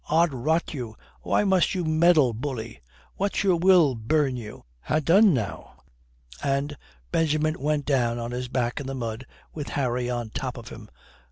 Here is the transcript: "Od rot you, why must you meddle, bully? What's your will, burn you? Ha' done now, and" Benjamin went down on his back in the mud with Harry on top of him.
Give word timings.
"Od 0.09 0.33
rot 0.33 0.73
you, 0.73 0.95
why 1.21 1.43
must 1.43 1.75
you 1.75 1.85
meddle, 1.85 2.33
bully? 2.33 2.81
What's 3.17 3.43
your 3.43 3.55
will, 3.57 3.93
burn 3.93 4.35
you? 4.35 4.65
Ha' 4.85 4.97
done 4.97 5.31
now, 5.31 5.75
and" 6.43 6.75
Benjamin 7.11 7.59
went 7.59 7.85
down 7.85 8.17
on 8.17 8.31
his 8.31 8.47
back 8.47 8.79
in 8.79 8.87
the 8.87 8.95
mud 8.95 9.27
with 9.53 9.69
Harry 9.77 10.09
on 10.09 10.31
top 10.31 10.57
of 10.57 10.69
him. 10.69 10.89